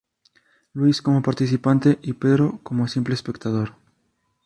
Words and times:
Luis 0.73 0.99
como 0.99 1.21
participante 1.21 1.99
y 2.01 2.13
Pedro 2.13 2.59
como 2.63 2.87
simple 2.87 3.13
espectador. 3.13 3.75